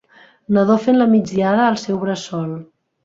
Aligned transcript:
Nadó 0.57 0.77
fent 0.85 0.97
la 1.01 1.07
migdiada 1.11 1.67
al 1.67 1.79
seu 1.83 2.01
bressol. 2.05 2.53